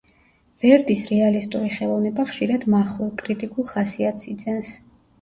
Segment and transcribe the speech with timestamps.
[0.63, 4.79] ვერდის რეალისტური ხელოვნება ხშირად მახვილ, კრიტიკულ ხასიათს იძენს.